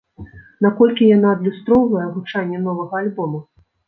[0.65, 3.39] Наколькі яна адлюстроўвае гучанне новага альбома?